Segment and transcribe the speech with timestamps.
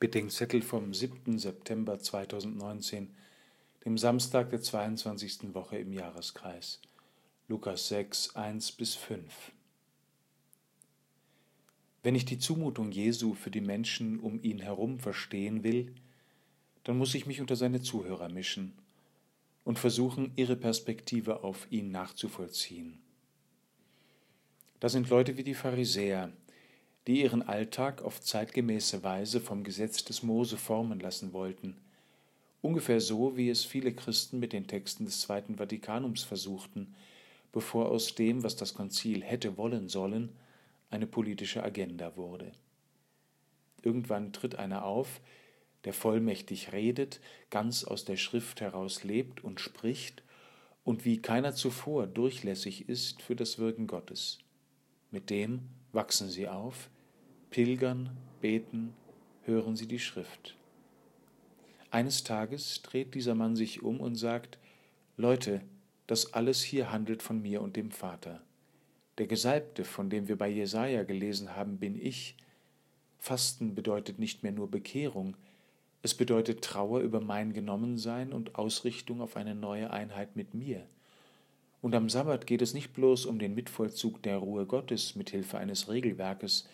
[0.00, 1.38] Bedenkzettel vom 7.
[1.38, 3.14] September 2019,
[3.84, 5.54] dem Samstag der 22.
[5.54, 6.80] Woche im Jahreskreis.
[7.46, 9.52] Lukas 6, 1 bis 5.
[12.02, 15.94] Wenn ich die Zumutung Jesu für die Menschen um ihn herum verstehen will,
[16.82, 18.72] dann muss ich mich unter seine Zuhörer mischen
[19.64, 22.98] und versuchen, ihre Perspektive auf ihn nachzuvollziehen.
[24.80, 26.32] Da sind Leute wie die Pharisäer,
[27.06, 31.76] die ihren Alltag auf zeitgemäße Weise vom Gesetz des Mose formen lassen wollten,
[32.62, 36.94] ungefähr so wie es viele Christen mit den Texten des Zweiten Vatikanums versuchten,
[37.52, 40.30] bevor aus dem, was das Konzil hätte wollen sollen,
[40.90, 42.52] eine politische Agenda wurde.
[43.82, 45.20] Irgendwann tritt einer auf,
[45.84, 50.22] der vollmächtig redet, ganz aus der Schrift heraus lebt und spricht
[50.84, 54.38] und wie keiner zuvor durchlässig ist für das Wirken Gottes.
[55.10, 56.88] Mit dem wachsen sie auf,
[57.54, 58.94] pilgern, beten,
[59.44, 60.56] hören sie die Schrift.
[61.88, 64.58] Eines Tages dreht dieser Mann sich um und sagt,
[65.16, 65.60] Leute,
[66.08, 68.42] das alles hier handelt von mir und dem Vater.
[69.18, 72.34] Der Gesalbte, von dem wir bei Jesaja gelesen haben, bin ich.
[73.20, 75.36] Fasten bedeutet nicht mehr nur Bekehrung,
[76.02, 80.84] es bedeutet Trauer über mein Genommensein und Ausrichtung auf eine neue Einheit mit mir.
[81.80, 85.58] Und am Sabbat geht es nicht bloß um den Mitvollzug der Ruhe Gottes mit Hilfe
[85.58, 86.68] eines Regelwerkes,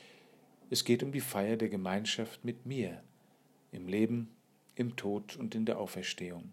[0.71, 3.03] es geht um die Feier der Gemeinschaft mit mir,
[3.73, 4.31] im Leben,
[4.77, 6.53] im Tod und in der Auferstehung.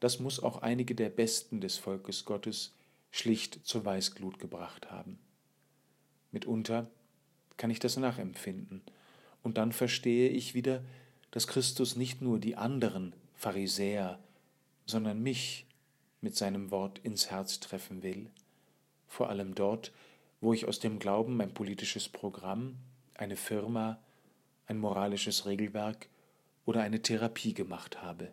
[0.00, 2.74] Das muss auch einige der Besten des Volkes Gottes
[3.12, 5.18] schlicht zur Weißglut gebracht haben.
[6.32, 6.90] Mitunter
[7.56, 8.82] kann ich das nachempfinden,
[9.44, 10.82] und dann verstehe ich wieder,
[11.30, 14.18] dass Christus nicht nur die anderen Pharisäer,
[14.86, 15.66] sondern mich
[16.20, 18.30] mit seinem Wort ins Herz treffen will,
[19.06, 19.92] vor allem dort,
[20.44, 22.76] wo ich aus dem Glauben mein politisches Programm,
[23.14, 23.98] eine Firma,
[24.66, 26.08] ein moralisches Regelwerk
[26.66, 28.30] oder eine Therapie gemacht habe.